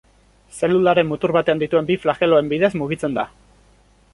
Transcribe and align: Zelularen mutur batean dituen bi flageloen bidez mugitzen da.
Zelularen 0.59 1.07
mutur 1.09 1.33
batean 1.37 1.61
dituen 1.63 1.91
bi 1.91 1.99
flageloen 2.07 2.49
bidez 2.55 2.73
mugitzen 2.81 3.19
da. 3.19 3.27